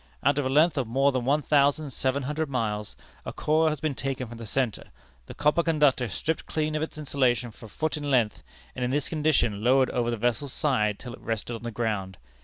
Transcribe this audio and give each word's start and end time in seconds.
Out 0.23 0.39
of 0.39 0.47
a 0.47 0.49
length 0.49 0.79
of 0.79 0.87
more 0.87 1.11
than 1.11 1.25
one 1.25 1.43
thousand 1.43 1.91
seven 1.93 2.23
hundred 2.23 2.49
miles, 2.49 2.95
a 3.23 3.31
coil 3.31 3.69
has 3.69 3.79
been 3.79 3.93
taken 3.93 4.27
from 4.27 4.39
the 4.39 4.47
centre, 4.47 4.87
the 5.27 5.35
copper 5.35 5.61
conductor 5.61 6.09
stripped 6.09 6.47
clean 6.47 6.73
of 6.73 6.81
its 6.81 6.97
insulation 6.97 7.51
for 7.51 7.67
a 7.67 7.69
foot 7.69 7.95
in 7.97 8.09
length, 8.09 8.41
and 8.75 8.83
in 8.83 8.89
this 8.89 9.09
condition 9.09 9.63
lowered 9.63 9.91
over 9.91 10.09
the 10.09 10.17
vessel's 10.17 10.53
side 10.53 10.97
till 10.97 11.13
it 11.13 11.21
rested 11.21 11.55
on 11.55 11.61
the 11.61 11.69
ground. 11.69 12.17